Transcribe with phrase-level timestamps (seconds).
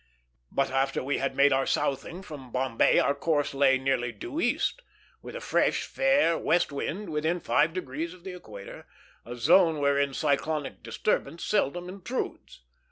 [0.51, 4.81] But after we had made our southing from Bombay our course lay nearly due east,
[5.21, 8.87] with a fresh, fair, west wind, within five degrees of the equator,
[9.27, 12.63] a zone wherein cyclonic disturbance seldom intrudes.